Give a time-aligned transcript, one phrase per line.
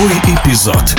[0.00, 0.96] Новый эпизод.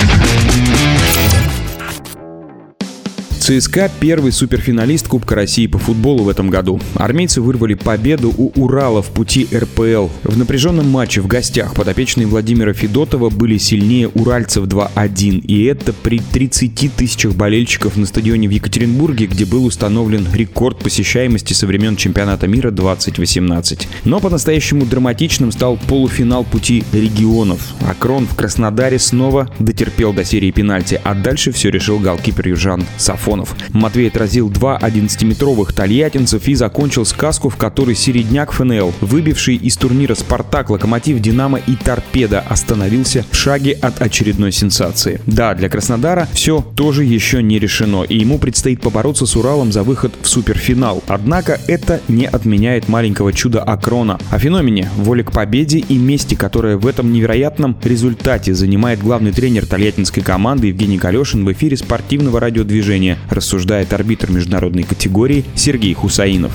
[3.41, 6.79] ЦСКА– первый суперфиналист Кубка России по футболу в этом году.
[6.93, 10.09] Армейцы вырвали победу у Урала в пути РПЛ.
[10.23, 15.39] В напряженном матче в гостях подопечные Владимира Федотова были сильнее уральцев 2-1.
[15.39, 21.53] И это при 30 тысячах болельщиков на стадионе в Екатеринбурге, где был установлен рекорд посещаемости
[21.53, 23.87] со времен чемпионата мира 2018.
[24.05, 27.73] Но по-настоящему драматичным стал полуфинал пути регионов.
[27.89, 33.30] Акрон в Краснодаре снова дотерпел до серии пенальти, а дальше все решил голкипер Южан Сафо.
[33.31, 33.55] Сафонов.
[33.71, 40.15] Матвей отразил два 11-метровых тольяттинцев и закончил сказку, в которой середняк ФНЛ, выбивший из турнира
[40.15, 45.21] «Спартак», «Локомотив», «Динамо» и «Торпедо» остановился в шаге от очередной сенсации.
[45.25, 49.83] Да, для Краснодара все тоже еще не решено, и ему предстоит побороться с Уралом за
[49.83, 51.01] выход в суперфинал.
[51.07, 54.19] Однако это не отменяет маленького чуда Акрона.
[54.29, 59.65] О феномене, воле к победе и мести, которая в этом невероятном результате занимает главный тренер
[59.65, 66.51] тольяттинской команды Евгений Калешин в эфире спортивного радиодвижения рассуждает арбитр международной категории Сергей Хусаинов.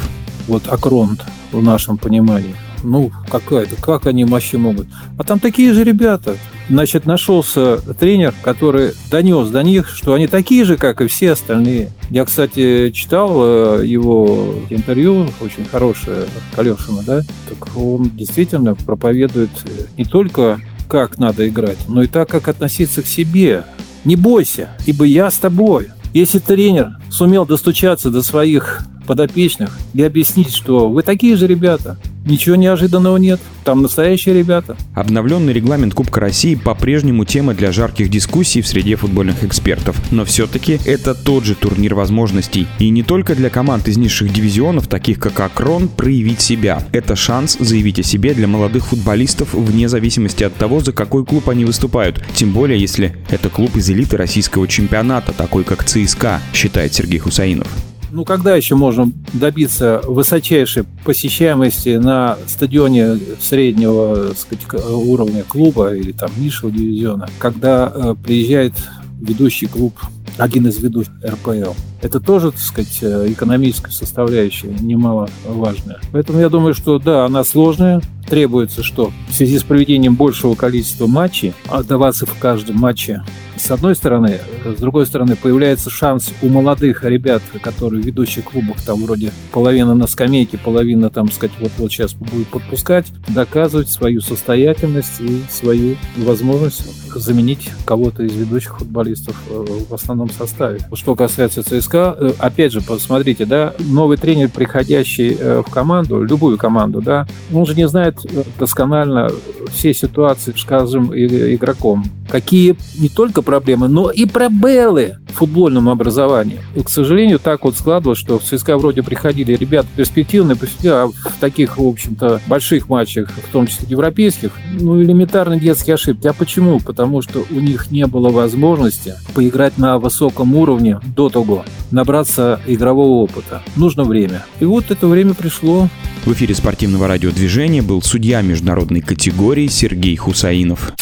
[0.46, 2.54] Вот Акронт в нашем понимании.
[2.82, 4.86] Ну, какая-то, как они вообще могут?
[5.18, 6.36] А там такие же ребята.
[6.68, 11.90] Значит, нашелся тренер, который донес до них, что они такие же, как и все остальные.
[12.10, 17.22] Я, кстати, читал э, его интервью, очень хорошее, Калешина, да?
[17.48, 19.50] Так он действительно проповедует
[19.96, 23.64] не только как надо играть, но и так, как относиться к себе.
[24.04, 25.88] Не бойся, ибо я с тобой.
[26.16, 32.56] Если тренер сумел достучаться до своих подопечных и объяснить, что вы такие же ребята, Ничего
[32.56, 33.40] неожиданного нет.
[33.62, 34.76] Там настоящие ребята.
[34.94, 39.96] Обновленный регламент Кубка России по-прежнему тема для жарких дискуссий в среде футбольных экспертов.
[40.10, 42.66] Но все-таки это тот же турнир возможностей.
[42.80, 46.82] И не только для команд из низших дивизионов, таких как Акрон, проявить себя.
[46.90, 51.48] Это шанс заявить о себе для молодых футболистов вне зависимости от того, за какой клуб
[51.48, 52.20] они выступают.
[52.34, 57.68] Тем более, если это клуб из элиты российского чемпионата, такой как ЦСКА, считает Сергей Хусаинов.
[58.16, 66.30] Ну, когда еще можем добиться высочайшей посещаемости на стадионе среднего сказать, уровня клуба или там
[66.38, 68.72] низшего дивизиона, когда э, приезжает
[69.20, 69.92] ведущий клуб,
[70.38, 71.74] один из ведущих РПЛ.
[72.00, 76.00] Это тоже, так сказать, э, экономическая составляющая немаловажная.
[76.10, 79.12] Поэтому я думаю, что да, она сложная, требуется что?
[79.28, 83.22] В связи с проведением большего количества матчей, отдаваться в каждом матче
[83.56, 84.40] с одной стороны.
[84.64, 89.94] С другой стороны, появляется шанс у молодых ребят, которые в ведущих клубах, там вроде половина
[89.94, 97.06] на скамейке, половина, там, сказать, вот-вот сейчас будет подпускать, доказывать свою состоятельность и свою возможность
[97.18, 100.80] заменить кого-то из ведущих футболистов э, в основном составе.
[100.92, 106.58] Что касается ЦСКА, э, опять же, посмотрите, да, новый тренер, приходящий э, в команду, любую
[106.58, 108.18] команду, да, он же не знает
[108.58, 109.30] досконально
[109.70, 112.04] все ситуации, скажем, игроком.
[112.28, 116.60] Какие не только проблемы, но и пробелы в футбольном образовании.
[116.74, 121.40] И, к сожалению, так вот складывалось, что в ЦСКА вроде приходили ребята перспективные, а в
[121.40, 126.26] таких, в общем-то, больших матчах, в том числе европейских, ну, элементарно детские ошибки.
[126.26, 126.80] А почему?
[126.80, 133.22] Потому что у них не было возможности поиграть на высоком уровне до того, набраться игрового
[133.22, 133.62] опыта.
[133.76, 134.44] Нужно время.
[134.60, 135.88] И вот это время пришло.
[136.24, 140.92] В эфире спортивного радиодвижения был судья международной категории Сергей Хусаинов.